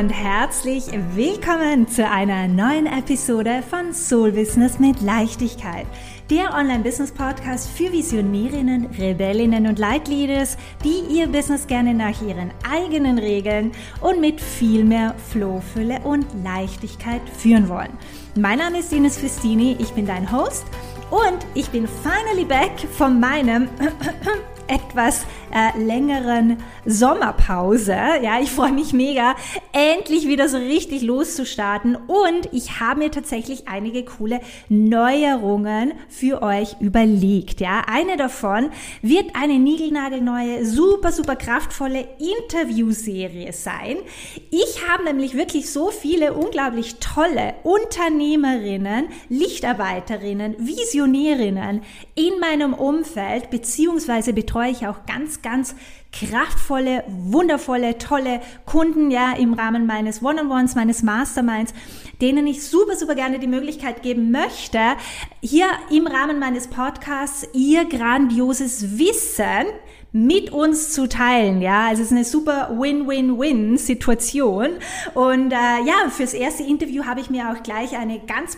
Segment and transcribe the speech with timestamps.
[0.00, 0.84] und herzlich
[1.14, 5.86] willkommen zu einer neuen Episode von Soul Business mit Leichtigkeit.
[6.30, 13.72] Der Online-Business-Podcast für Visionärinnen, Rebellinnen und Leitleaders, die ihr Business gerne nach ihren eigenen Regeln
[14.00, 17.92] und mit viel mehr Flow, Fülle und Leichtigkeit führen wollen.
[18.34, 20.64] Mein Name ist Ines Festini, ich bin dein Host
[21.10, 23.68] und ich bin finally back von meinem
[24.68, 27.92] etwas äh, längeren Sommerpause.
[27.92, 29.36] Ja, ich freue mich mega,
[29.72, 31.96] endlich wieder so richtig loszustarten.
[31.96, 37.60] Und ich habe mir tatsächlich einige coole Neuerungen für euch überlegt.
[37.60, 38.70] Ja, eine davon
[39.02, 43.98] wird eine niegelnagelneue, super, super kraftvolle Interviewserie sein.
[44.50, 51.82] Ich habe nämlich wirklich so viele unglaublich tolle Unternehmerinnen, Lichtarbeiterinnen, Visionärinnen
[52.14, 55.74] in meinem Umfeld, beziehungsweise betreue ich auch ganz, ganz
[56.12, 61.72] kraftvolle, wundervolle, tolle Kunden, ja, im Rahmen meines One-on-Ones, meines Masterminds,
[62.20, 64.78] denen ich super, super gerne die Möglichkeit geben möchte,
[65.40, 69.66] hier im Rahmen meines Podcasts ihr grandioses Wissen
[70.12, 71.62] mit uns zu teilen.
[71.62, 74.68] Ja, also es ist eine super Win-Win-Win-Situation.
[75.14, 78.56] Und äh, ja, fürs erste Interview habe ich mir auch gleich eine ganz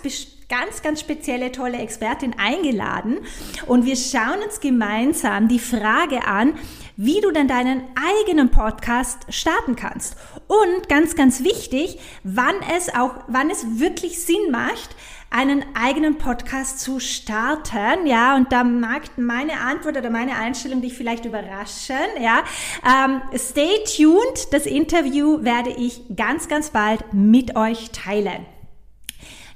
[0.58, 3.18] ganz, ganz spezielle, tolle Expertin eingeladen.
[3.66, 6.54] Und wir schauen uns gemeinsam die Frage an,
[6.96, 7.82] wie du denn deinen
[8.20, 10.16] eigenen Podcast starten kannst.
[10.46, 14.94] Und ganz, ganz wichtig, wann es auch, wann es wirklich Sinn macht,
[15.28, 20.94] einen eigenen Podcast zu starten, ja, und da mag meine Antwort oder meine Einstellung dich
[20.94, 22.44] vielleicht überraschen, ja.
[22.86, 28.46] Ähm, stay tuned, das Interview werde ich ganz, ganz bald mit euch teilen.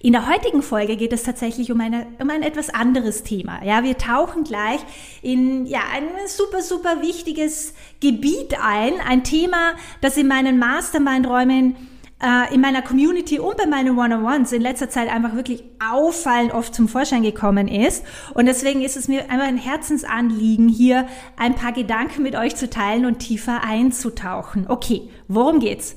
[0.01, 3.65] In der heutigen Folge geht es tatsächlich um, eine, um ein etwas anderes Thema.
[3.65, 4.79] Ja, wir tauchen gleich
[5.23, 9.01] in ja, ein super, super wichtiges Gebiet ein.
[9.01, 11.75] Ein Thema, das in meinen Mastermind-Räumen
[12.23, 16.75] äh, in meiner Community und bei meinen One-on-Ones in letzter Zeit einfach wirklich auffallend oft
[16.75, 18.05] zum Vorschein gekommen ist.
[18.35, 21.07] Und deswegen ist es mir einfach ein Herzensanliegen, hier
[21.37, 24.67] ein paar Gedanken mit euch zu teilen und tiefer einzutauchen.
[24.69, 25.97] Okay, worum geht's?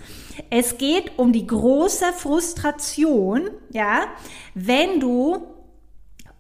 [0.49, 4.01] Es geht um die große Frustration, ja,
[4.53, 5.43] wenn du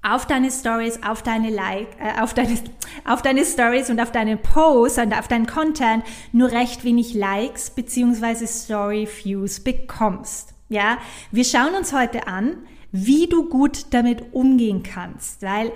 [0.03, 2.57] auf deine Stories, auf deine Like, äh, auf deine,
[3.05, 7.69] auf deine Stories und auf deine Posts und auf deinen Content nur recht wenig Likes
[7.69, 10.53] beziehungsweise Story Views bekommst.
[10.69, 10.97] Ja,
[11.31, 12.57] wir schauen uns heute an,
[12.91, 15.71] wie du gut damit umgehen kannst, weil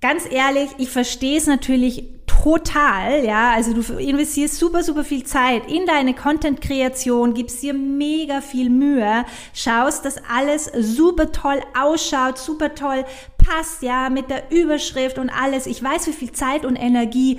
[0.00, 5.70] ganz ehrlich, ich verstehe es natürlich total, ja, also du investierst super, super viel Zeit
[5.70, 9.24] in deine Content-Kreation, gibst dir mega viel Mühe,
[9.54, 13.04] schaust, dass alles super toll ausschaut, super toll
[13.42, 15.66] passt, ja, mit der Überschrift und alles.
[15.66, 17.38] Ich weiß, wie viel Zeit und Energie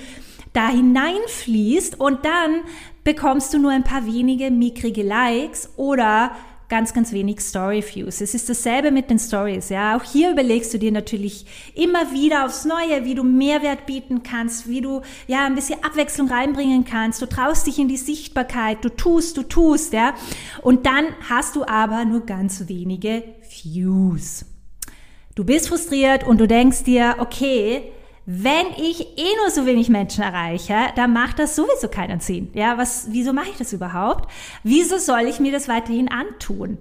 [0.53, 2.61] da hineinfließt und dann
[3.03, 6.31] bekommst du nur ein paar wenige mickrige Likes oder
[6.69, 8.21] ganz, ganz wenig Story-Views.
[8.21, 9.95] Es ist dasselbe mit den Stories, ja.
[9.95, 14.67] Auch hier überlegst du dir natürlich immer wieder aufs Neue, wie du Mehrwert bieten kannst,
[14.67, 17.21] wie du, ja, ein bisschen Abwechslung reinbringen kannst.
[17.21, 20.15] Du traust dich in die Sichtbarkeit, du tust, du tust, ja.
[20.61, 23.23] Und dann hast du aber nur ganz wenige
[23.61, 24.45] Views.
[25.35, 27.91] Du bist frustriert und du denkst dir, okay,
[28.25, 32.51] wenn ich eh nur so wenig Menschen erreiche, dann macht das sowieso keinen Sinn.
[32.53, 34.31] Ja, was, wieso mache ich das überhaupt?
[34.63, 36.77] Wieso soll ich mir das weiterhin antun?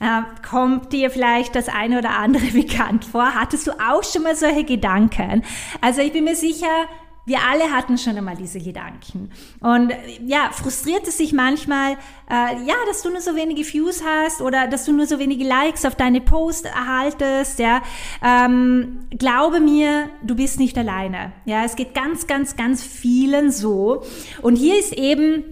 [0.00, 3.34] Äh, kommt dir vielleicht das eine oder andere bekannt vor?
[3.34, 5.42] Hattest du auch schon mal solche Gedanken?
[5.80, 6.88] Also ich bin mir sicher,
[7.26, 9.30] wir alle hatten schon einmal diese Gedanken.
[9.60, 9.92] Und
[10.26, 11.92] ja, frustriert es sich manchmal,
[12.30, 15.44] äh, ja, dass du nur so wenige Views hast oder dass du nur so wenige
[15.44, 17.58] Likes auf deine Post erhaltest.
[17.58, 17.82] Ja,
[18.22, 21.32] ähm, glaube mir, du bist nicht alleine.
[21.46, 24.02] Ja, es geht ganz, ganz, ganz vielen so.
[24.42, 25.44] Und hier ist eben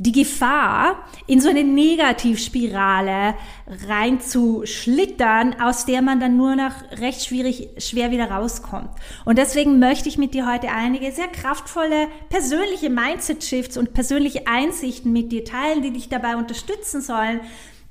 [0.00, 3.34] die Gefahr, in so eine Negativspirale
[3.66, 8.90] reinzuschlittern, aus der man dann nur noch recht schwierig, schwer wieder rauskommt.
[9.24, 15.12] Und deswegen möchte ich mit dir heute einige sehr kraftvolle persönliche Mindset-Shifts und persönliche Einsichten
[15.12, 17.40] mit dir teilen, die dich dabei unterstützen sollen,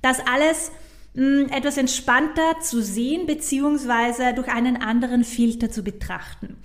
[0.02, 0.72] das alles
[1.14, 6.56] hm, etwas entspannter zu sehen, beziehungsweise durch einen anderen Filter zu betrachten.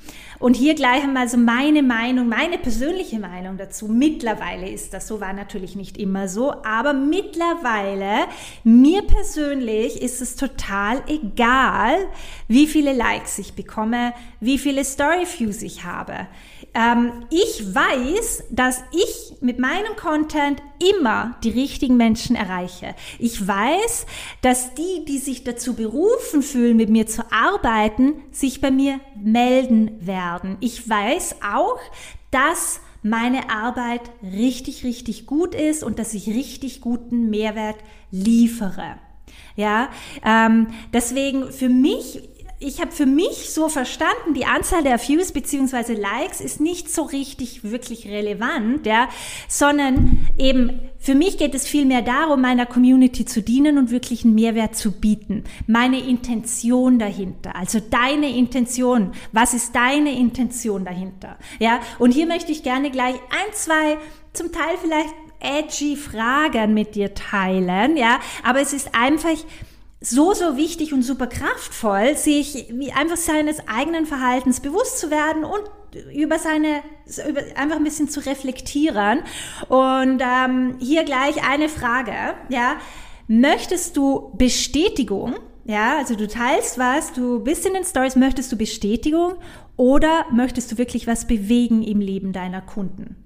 [0.42, 3.86] Und hier gleich einmal so meine Meinung, meine persönliche Meinung dazu.
[3.86, 8.26] Mittlerweile ist das so, war natürlich nicht immer so, aber mittlerweile,
[8.64, 11.94] mir persönlich ist es total egal,
[12.48, 16.26] wie viele Likes ich bekomme, wie viele Story Views ich habe.
[16.74, 20.60] Ähm, ich weiß, dass ich mit meinem Content
[20.96, 22.96] immer die richtigen Menschen erreiche.
[23.20, 24.06] Ich weiß,
[24.40, 30.04] dass die, die sich dazu berufen fühlen, mit mir zu arbeiten, sich bei mir melden
[30.04, 30.31] werden.
[30.60, 31.78] Ich weiß auch,
[32.30, 37.76] dass meine Arbeit richtig, richtig gut ist und dass ich richtig guten Mehrwert
[38.10, 38.96] liefere.
[39.56, 39.90] Ja,
[40.24, 42.28] ähm, deswegen für mich
[42.62, 47.02] ich habe für mich so verstanden, die Anzahl der Views beziehungsweise Likes ist nicht so
[47.02, 49.08] richtig wirklich relevant, ja,
[49.48, 54.34] sondern eben für mich geht es vielmehr darum, meiner Community zu dienen und wirklich einen
[54.34, 55.44] Mehrwert zu bieten.
[55.66, 59.12] Meine Intention dahinter, also deine Intention.
[59.32, 61.38] Was ist deine Intention dahinter?
[61.58, 63.98] Ja, und hier möchte ich gerne gleich ein, zwei,
[64.32, 69.36] zum Teil vielleicht edgy Fragen mit dir teilen, ja, aber es ist einfach,
[70.02, 75.44] so, so wichtig und super kraftvoll, sich wie einfach seines eigenen Verhaltens bewusst zu werden
[75.44, 75.62] und
[76.12, 76.82] über seine,
[77.28, 79.20] über, einfach ein bisschen zu reflektieren.
[79.68, 82.12] Und ähm, hier gleich eine Frage,
[82.48, 82.76] ja.
[83.28, 85.36] Möchtest du Bestätigung?
[85.64, 89.34] Ja, also du teilst was, du bist in den Stories, möchtest du Bestätigung
[89.76, 93.16] oder möchtest du wirklich was bewegen im Leben deiner Kunden?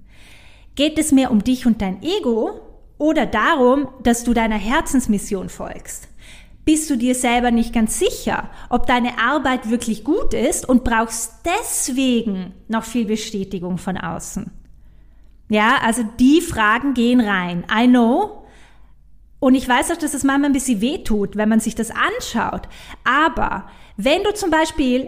[0.75, 2.61] Geht es mehr um dich und dein Ego
[2.99, 6.06] oder darum, dass du deiner Herzensmission folgst?
[6.67, 11.35] Bist du dir selber nicht ganz sicher, ob deine Arbeit wirklich gut ist und brauchst
[11.45, 14.51] deswegen noch viel Bestätigung von außen.
[15.47, 17.63] Ja, also die Fragen gehen rein.
[17.73, 18.43] I know.
[19.39, 22.67] Und ich weiß auch, dass es manchmal ein bisschen wehtut, wenn man sich das anschaut.
[23.05, 25.07] Aber wenn du zum Beispiel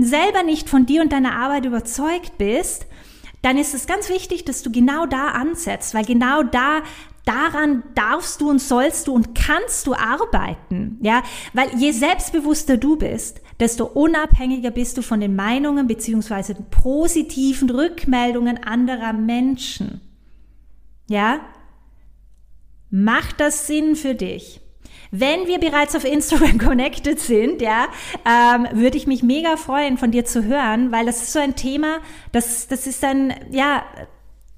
[0.00, 2.86] selber nicht von dir und deiner Arbeit überzeugt bist,
[3.42, 6.82] dann ist es ganz wichtig, dass du genau da ansetzt, weil genau da
[7.26, 12.96] daran darfst du und sollst du und kannst du arbeiten, ja, weil je selbstbewusster du
[12.96, 20.00] bist, desto unabhängiger bist du von den Meinungen beziehungsweise positiven Rückmeldungen anderer Menschen.
[21.08, 21.40] Ja?
[22.90, 24.60] Macht das Sinn für dich?
[25.10, 27.86] Wenn wir bereits auf Instagram connected sind, ja,
[28.24, 31.56] ähm, würde ich mich mega freuen, von dir zu hören, weil das ist so ein
[31.56, 31.98] Thema,
[32.32, 33.84] das, das ist ein, ja,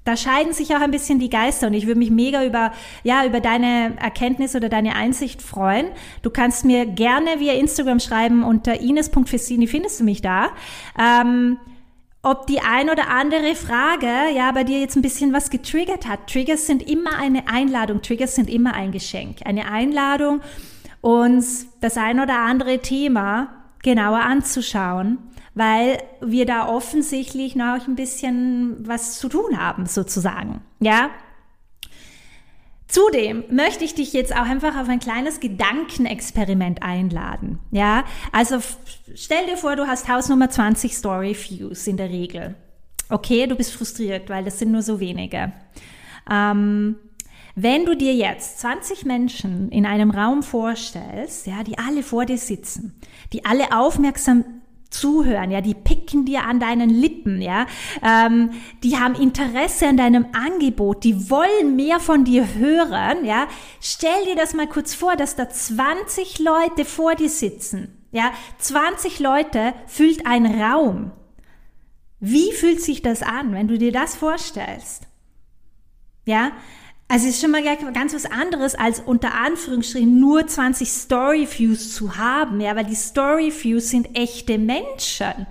[0.09, 2.71] da scheiden sich auch ein bisschen die Geister und ich würde mich mega über,
[3.03, 5.85] ja, über deine Erkenntnis oder deine Einsicht freuen.
[6.23, 10.47] Du kannst mir gerne via Instagram schreiben unter ines.fessini findest du mich da.
[10.99, 11.57] Ähm,
[12.23, 16.25] ob die ein oder andere Frage ja bei dir jetzt ein bisschen was getriggert hat.
[16.25, 19.45] Triggers sind immer eine Einladung, Triggers sind immer ein Geschenk.
[19.45, 20.41] Eine Einladung,
[21.01, 23.49] uns das ein oder andere Thema
[23.83, 25.19] genauer anzuschauen
[25.53, 30.61] weil wir da offensichtlich noch ein bisschen was zu tun haben, sozusagen.
[30.79, 31.09] Ja?
[32.87, 37.59] Zudem möchte ich dich jetzt auch einfach auf ein kleines Gedankenexperiment einladen.
[37.69, 38.57] Ja, also
[39.13, 42.55] stell dir vor, du hast Hausnummer 20 Story Views in der Regel.
[43.09, 45.53] Okay, du bist frustriert, weil das sind nur so wenige.
[46.29, 46.95] Ähm,
[47.55, 52.37] wenn du dir jetzt 20 Menschen in einem Raum vorstellst, ja, die alle vor dir
[52.37, 52.99] sitzen,
[53.33, 54.58] die alle aufmerksam
[54.89, 57.67] zuhören, ja, die picken dir an deinen Lippen, ja,
[58.01, 58.51] ähm,
[58.83, 63.47] die haben Interesse an deinem Angebot, die wollen mehr von dir hören, ja.
[63.81, 69.19] Stell dir das mal kurz vor, dass da 20 Leute vor dir sitzen, ja, 20
[69.19, 71.11] Leute füllt ein Raum.
[72.19, 75.07] Wie fühlt sich das an, wenn du dir das vorstellst?
[76.25, 76.51] Ja,
[77.11, 82.17] also es ist schon mal ganz was anderes, als unter Anführungsstrichen nur 20 Story-Views zu
[82.17, 85.47] haben, ja, weil die Story-Views sind echte Menschen,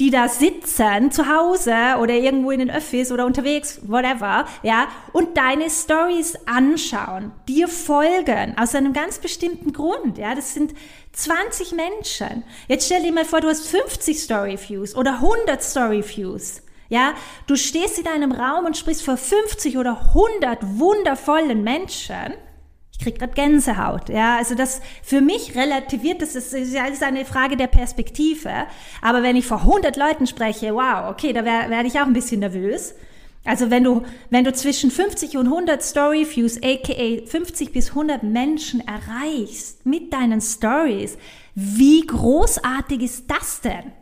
[0.00, 5.36] die da sitzen, zu Hause oder irgendwo in den Öffis oder unterwegs, whatever, ja, und
[5.36, 10.72] deine Stories anschauen, dir folgen, aus einem ganz bestimmten Grund, ja, das sind
[11.12, 12.44] 20 Menschen.
[12.66, 16.62] Jetzt stell dir mal vor, du hast 50 Story-Views oder 100 Story-Views.
[16.88, 17.14] Ja,
[17.46, 22.34] du stehst in einem Raum und sprichst vor 50 oder 100 wundervollen Menschen.
[22.92, 24.08] Ich krieg gerade Gänsehaut.
[24.08, 28.50] Ja, also das für mich relativiert, das ist, ist alles eine Frage der Perspektive.
[29.02, 32.12] Aber wenn ich vor 100 Leuten spreche, wow, okay, da werde werd ich auch ein
[32.12, 32.94] bisschen nervös.
[33.44, 38.22] Also wenn du, wenn du zwischen 50 und 100 Story Views, aka 50 bis 100
[38.22, 41.16] Menschen erreichst mit deinen Stories,
[41.54, 43.92] wie großartig ist das denn?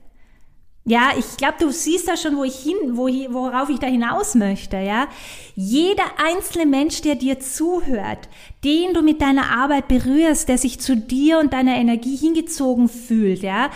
[0.89, 4.37] Ja, ich glaube, du siehst da schon, wo ich hin, wo, worauf ich da hinaus
[4.37, 5.09] möchte, ja.
[5.57, 8.29] Jeder einzelne Mensch, der dir zuhört,
[8.63, 13.43] den du mit deiner Arbeit berührst, der sich zu dir und deiner Energie hingezogen fühlt,
[13.43, 13.71] ja,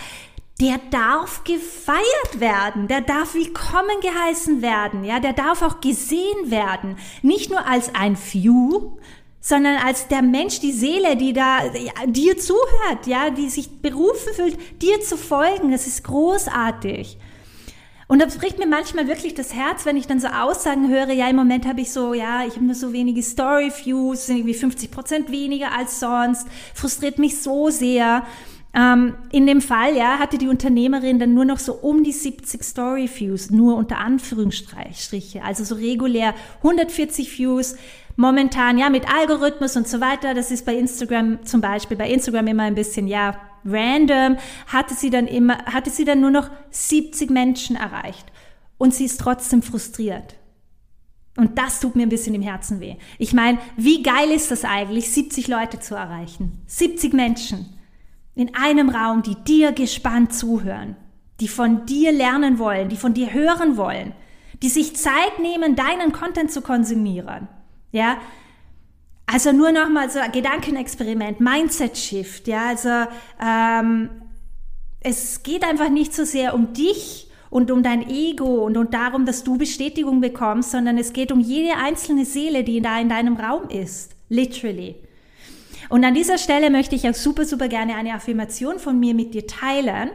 [0.61, 6.95] der darf gefeiert werden, der darf willkommen geheißen werden, ja, der darf auch gesehen werden,
[7.23, 8.97] nicht nur als ein Few,
[9.41, 14.33] sondern als der Mensch, die Seele, die da ja, dir zuhört, ja, die sich berufen
[14.33, 15.71] fühlt, dir zu folgen.
[15.71, 17.17] Das ist großartig.
[18.07, 21.29] Und das bricht mir manchmal wirklich das Herz, wenn ich dann so Aussagen höre, ja,
[21.29, 25.31] im Moment habe ich so, ja, ich habe nur so wenige Story-Views, irgendwie 50 Prozent
[25.31, 28.23] weniger als sonst, frustriert mich so sehr.
[28.73, 32.63] Ähm, in dem Fall, ja, hatte die Unternehmerin dann nur noch so um die 70
[32.63, 37.75] Story Views, nur unter Anführungsstriche, also so regulär 140 Views.
[38.15, 42.47] Momentan, ja, mit Algorithmus und so weiter, das ist bei Instagram zum Beispiel, bei Instagram
[42.47, 44.37] immer ein bisschen, ja, random,
[44.67, 48.25] hatte sie dann immer, hatte sie dann nur noch 70 Menschen erreicht.
[48.77, 50.35] Und sie ist trotzdem frustriert.
[51.37, 52.95] Und das tut mir ein bisschen im Herzen weh.
[53.17, 56.61] Ich meine, wie geil ist das eigentlich, 70 Leute zu erreichen?
[56.67, 57.77] 70 Menschen
[58.35, 60.95] in einem Raum, die dir gespannt zuhören,
[61.39, 64.13] die von dir lernen wollen, die von dir hören wollen,
[64.61, 67.47] die sich Zeit nehmen, deinen Content zu konsumieren.
[67.91, 68.17] Ja,
[69.25, 72.47] also nur nochmal so ein Gedankenexperiment, Mindset Shift.
[72.47, 73.09] Ja, also
[73.41, 74.09] ähm,
[74.99, 79.25] es geht einfach nicht so sehr um dich und um dein Ego und, und darum,
[79.25, 83.37] dass du Bestätigung bekommst, sondern es geht um jede einzelne Seele, die da in deinem
[83.37, 84.15] Raum ist.
[84.29, 84.95] Literally.
[85.89, 89.33] Und an dieser Stelle möchte ich auch super, super gerne eine Affirmation von mir mit
[89.33, 90.11] dir teilen,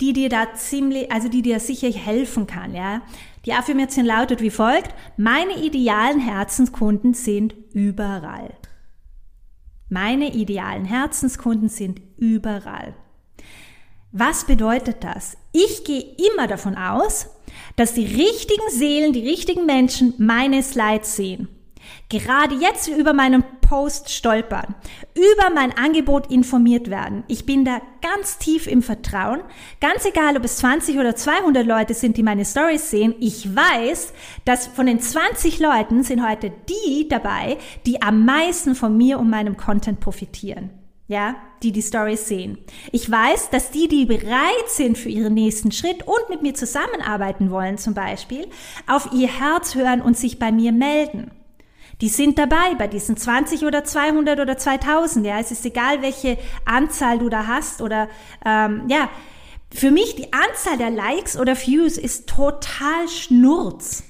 [0.00, 3.02] die dir da ziemlich, also die dir sicher helfen kann, ja.
[3.44, 8.54] Die Affirmation lautet wie folgt, meine idealen Herzenskunden sind überall.
[9.88, 12.94] Meine idealen Herzenskunden sind überall.
[14.12, 15.36] Was bedeutet das?
[15.52, 17.26] Ich gehe immer davon aus,
[17.76, 21.48] dass die richtigen Seelen, die richtigen Menschen meine Slides sehen
[22.18, 24.74] gerade jetzt über meinen Post stolpern,
[25.14, 27.24] über mein Angebot informiert werden.
[27.26, 29.40] Ich bin da ganz tief im Vertrauen.
[29.80, 33.14] Ganz egal, ob es 20 oder 200 Leute sind, die meine Stories sehen.
[33.18, 34.12] Ich weiß,
[34.44, 39.30] dass von den 20 Leuten sind heute die dabei, die am meisten von mir und
[39.30, 40.70] meinem Content profitieren.
[41.08, 42.58] Ja, die die Stories sehen.
[42.90, 47.50] Ich weiß, dass die, die bereit sind für ihren nächsten Schritt und mit mir zusammenarbeiten
[47.50, 48.46] wollen zum Beispiel,
[48.86, 51.30] auf ihr Herz hören und sich bei mir melden.
[52.02, 55.24] Die sind dabei bei diesen 20 oder 200 oder 2000.
[55.24, 58.08] Ja, es ist egal, welche Anzahl du da hast oder
[58.44, 59.08] ähm, ja.
[59.74, 64.04] Für mich die Anzahl der Likes oder Views ist total Schnurz.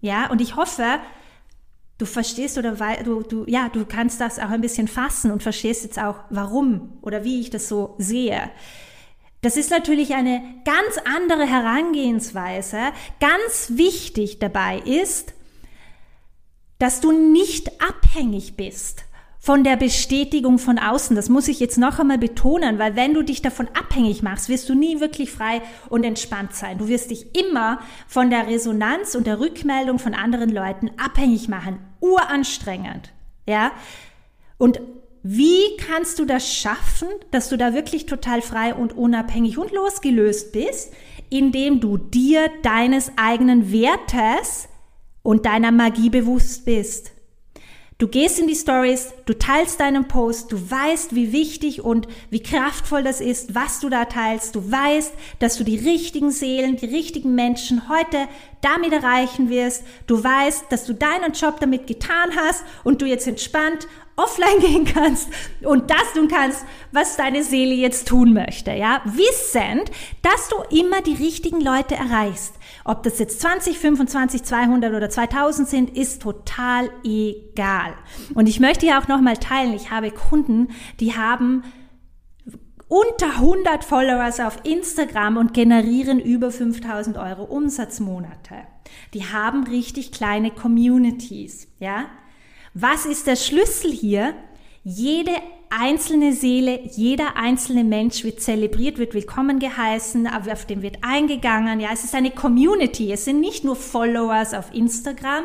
[0.00, 0.98] Ja, und ich hoffe,
[1.98, 2.72] du verstehst oder
[3.04, 6.98] du, du, ja, du kannst das auch ein bisschen fassen und verstehst jetzt auch, warum
[7.02, 8.50] oder wie ich das so sehe.
[9.42, 12.78] Das ist natürlich eine ganz andere Herangehensweise.
[13.20, 15.34] Ganz wichtig dabei ist,
[16.82, 19.04] dass du nicht abhängig bist
[19.38, 21.14] von der Bestätigung von außen.
[21.14, 24.68] Das muss ich jetzt noch einmal betonen, weil wenn du dich davon abhängig machst, wirst
[24.68, 26.78] du nie wirklich frei und entspannt sein.
[26.78, 31.78] Du wirst dich immer von der Resonanz und der Rückmeldung von anderen Leuten abhängig machen.
[32.00, 33.12] Uranstrengend.
[33.46, 33.70] Ja?
[34.58, 34.80] Und
[35.22, 40.50] wie kannst du das schaffen, dass du da wirklich total frei und unabhängig und losgelöst
[40.50, 40.92] bist,
[41.30, 44.68] indem du dir deines eigenen Wertes
[45.22, 47.12] und deiner Magie bewusst bist.
[48.02, 52.42] Du gehst in die Stories, du teilst deinen Post, du weißt, wie wichtig und wie
[52.42, 54.56] kraftvoll das ist, was du da teilst.
[54.56, 58.26] Du weißt, dass du die richtigen Seelen, die richtigen Menschen heute
[58.60, 59.84] damit erreichen wirst.
[60.08, 63.86] Du weißt, dass du deinen Job damit getan hast und du jetzt entspannt
[64.16, 65.28] offline gehen kannst
[65.62, 69.00] und das tun kannst, was deine Seele jetzt tun möchte, ja?
[69.04, 69.90] Wissend,
[70.22, 72.54] dass du immer die richtigen Leute erreichst.
[72.84, 77.94] Ob das jetzt 20, 25, 200 oder 2000 sind, ist total egal.
[78.34, 80.68] Und ich möchte ja auch nochmal teilen, ich habe Kunden,
[81.00, 81.62] die haben
[82.88, 88.66] unter 100 Followers auf Instagram und generieren über 5000 Euro Umsatzmonate.
[89.14, 92.04] Die haben richtig kleine Communities, ja?
[92.74, 94.34] Was ist der Schlüssel hier?
[94.82, 95.32] Jede
[95.68, 101.80] einzelne Seele, jeder einzelne Mensch wird zelebriert, wird willkommen geheißen, auf dem wird eingegangen.
[101.80, 103.12] Ja, es ist eine Community.
[103.12, 105.44] Es sind nicht nur Followers auf Instagram.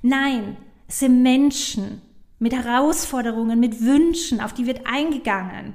[0.00, 0.56] Nein,
[0.88, 2.00] es sind Menschen
[2.38, 5.74] mit Herausforderungen, mit Wünschen, auf die wird eingegangen.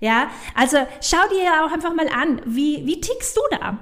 [0.00, 3.78] Ja, also schau dir auch einfach mal an, wie, wie tickst du da?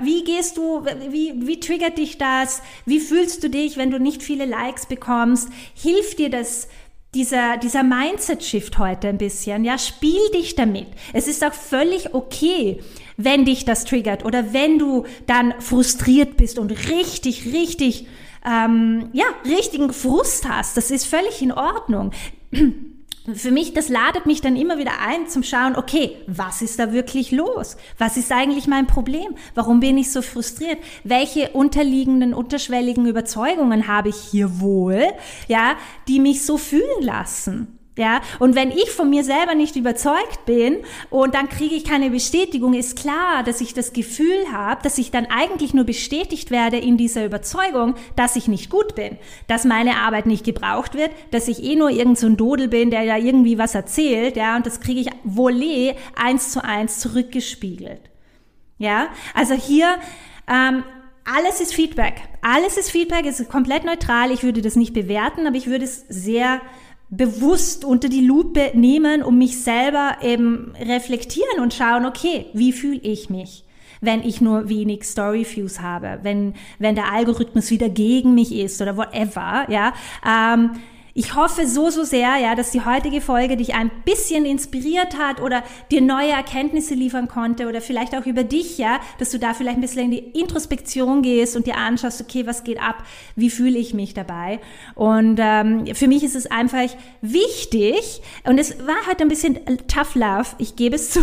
[0.00, 2.62] Wie gehst du, wie, wie triggert dich das?
[2.84, 5.48] Wie fühlst du dich, wenn du nicht viele Likes bekommst?
[5.74, 6.68] Hilft dir das,
[7.14, 9.64] dieser, dieser Mindset-Shift heute ein bisschen?
[9.64, 10.88] Ja, spiel dich damit.
[11.14, 12.80] Es ist auch völlig okay,
[13.16, 18.06] wenn dich das triggert oder wenn du dann frustriert bist und richtig, richtig,
[18.44, 20.76] ähm, ja, richtigen Frust hast.
[20.76, 22.10] Das ist völlig in Ordnung
[23.34, 26.92] für mich, das ladet mich dann immer wieder ein zum Schauen, okay, was ist da
[26.92, 27.76] wirklich los?
[27.98, 29.36] Was ist eigentlich mein Problem?
[29.54, 30.78] Warum bin ich so frustriert?
[31.04, 35.06] Welche unterliegenden, unterschwelligen Überzeugungen habe ich hier wohl,
[35.46, 35.76] ja,
[36.08, 37.78] die mich so fühlen lassen?
[37.98, 40.78] Ja, und wenn ich von mir selber nicht überzeugt bin
[41.10, 45.10] und dann kriege ich keine Bestätigung, ist klar, dass ich das Gefühl habe, dass ich
[45.10, 49.96] dann eigentlich nur bestätigt werde in dieser Überzeugung, dass ich nicht gut bin, dass meine
[49.96, 53.18] Arbeit nicht gebraucht wird, dass ich eh nur irgend so ein Dodel bin, der ja
[53.18, 58.00] irgendwie was erzählt, ja, und das kriege ich volé eins zu eins zurückgespiegelt.
[58.78, 59.96] Ja, also hier
[60.48, 60.82] ähm,
[61.24, 62.14] alles ist Feedback.
[62.40, 64.30] Alles ist Feedback, ist komplett neutral.
[64.30, 66.60] Ich würde das nicht bewerten, aber ich würde es sehr
[67.12, 73.00] bewusst unter die Lupe nehmen, um mich selber eben reflektieren und schauen, okay, wie fühle
[73.02, 73.64] ich mich?
[74.04, 78.82] wenn ich nur wenig Story Views habe, wenn, wenn der Algorithmus wieder gegen mich ist
[78.82, 79.94] oder whatever, ja.
[80.26, 80.72] Ähm,
[81.14, 85.40] ich hoffe so, so sehr, ja, dass die heutige Folge dich ein bisschen inspiriert hat
[85.40, 89.52] oder dir neue Erkenntnisse liefern konnte oder vielleicht auch über dich, ja, dass du da
[89.52, 93.04] vielleicht ein bisschen in die Introspektion gehst und dir anschaust, okay, was geht ab,
[93.36, 94.60] wie fühle ich mich dabei?
[94.94, 96.88] Und ähm, für mich ist es einfach
[97.20, 101.20] wichtig und es war heute ein bisschen tough love, ich gebe es zu,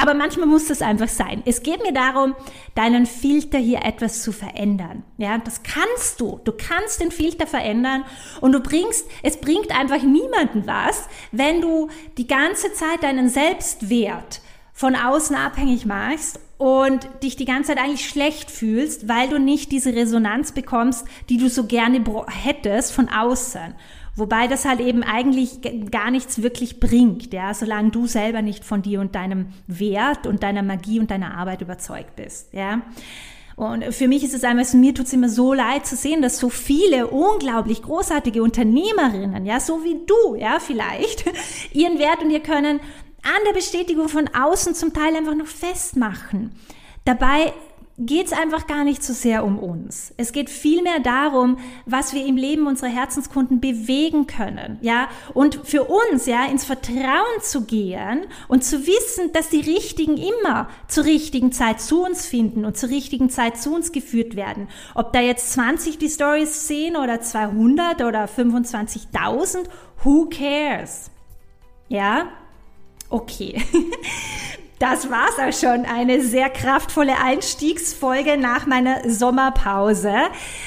[0.00, 1.42] aber manchmal muss das einfach sein.
[1.46, 2.34] Es geht mir darum,
[2.74, 6.40] deinen Filter hier etwas zu verändern, ja, das kannst du.
[6.44, 8.04] Du kannst den Filter verändern
[8.40, 11.88] und du bringst es bringt einfach niemanden was, wenn du
[12.18, 14.40] die ganze Zeit deinen Selbstwert
[14.72, 19.72] von außen abhängig machst und dich die ganze Zeit eigentlich schlecht fühlst, weil du nicht
[19.72, 23.74] diese Resonanz bekommst, die du so gerne hättest von außen.
[24.14, 28.82] Wobei das halt eben eigentlich gar nichts wirklich bringt, ja, solange du selber nicht von
[28.82, 32.82] dir und deinem Wert und deiner Magie und deiner Arbeit überzeugt bist, ja.
[33.56, 36.38] Und für mich ist es einmal, mir tut es immer so leid zu sehen, dass
[36.38, 41.24] so viele unglaublich großartige Unternehmerinnen, ja, so wie du, ja, vielleicht,
[41.72, 42.80] ihren Wert und ihr Können
[43.22, 46.52] an der Bestätigung von außen zum Teil einfach noch festmachen.
[47.04, 47.52] Dabei
[47.98, 50.14] geht es einfach gar nicht so sehr um uns.
[50.16, 55.84] Es geht vielmehr darum, was wir im Leben unserer Herzenskunden bewegen können, ja, und für
[55.84, 61.52] uns, ja, ins Vertrauen zu gehen und zu wissen, dass die Richtigen immer zur richtigen
[61.52, 64.68] Zeit zu uns finden und zur richtigen Zeit zu uns geführt werden.
[64.94, 69.66] Ob da jetzt 20 die Stories sehen oder 200 oder 25.000,
[70.02, 71.10] who cares?
[71.88, 72.28] Ja?
[73.10, 73.62] Okay.
[74.82, 75.84] Das war's auch schon.
[75.84, 80.12] Eine sehr kraftvolle Einstiegsfolge nach meiner Sommerpause.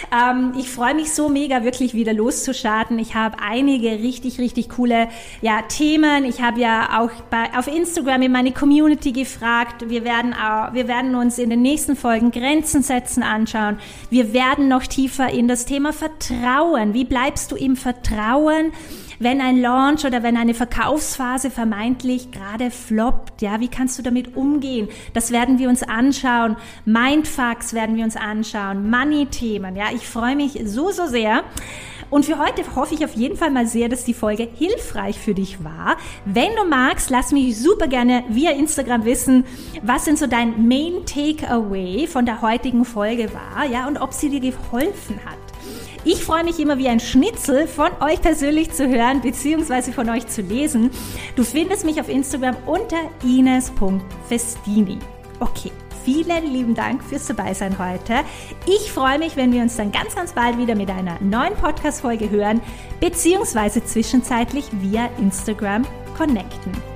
[0.09, 2.97] Ähm, ich freue mich so mega, wirklich wieder loszustarten.
[2.97, 5.09] Ich habe einige richtig, richtig coole
[5.41, 6.23] ja, Themen.
[6.23, 9.89] Ich habe ja auch bei, auf Instagram in meine Community gefragt.
[9.89, 13.79] Wir werden, auch, wir werden uns in den nächsten Folgen Grenzen setzen anschauen.
[14.09, 16.93] Wir werden noch tiefer in das Thema Vertrauen.
[16.93, 18.71] Wie bleibst du im Vertrauen?
[19.19, 24.35] Wenn ein Launch oder wenn eine Verkaufsphase vermeintlich gerade floppt, ja, wie kannst du damit
[24.35, 24.89] umgehen?
[25.13, 26.57] Das werden wir uns anschauen.
[26.85, 28.89] Mindfucks werden wir uns anschauen.
[28.89, 31.43] Money-Themen, ja, ich freue mich so, so sehr.
[32.09, 35.33] Und für heute hoffe ich auf jeden Fall mal sehr, dass die Folge hilfreich für
[35.33, 35.97] dich war.
[36.25, 39.43] Wenn du magst, lass mich super gerne via Instagram wissen,
[39.81, 44.29] was denn so dein Main Takeaway von der heutigen Folge war, ja, und ob sie
[44.29, 45.37] dir geholfen hat.
[46.07, 49.91] Ich freue mich immer wie ein Schnitzel von euch persönlich zu hören bzw.
[49.91, 50.91] von euch zu lesen.
[51.35, 54.99] Du findest mich auf Instagram unter ines.festini.
[55.39, 55.71] Okay.
[56.03, 58.23] Vielen lieben Dank fürs Dabeisein heute.
[58.67, 62.29] Ich freue mich, wenn wir uns dann ganz, ganz bald wieder mit einer neuen Podcast-Folge
[62.29, 62.61] hören,
[62.99, 66.94] beziehungsweise zwischenzeitlich via Instagram connecten.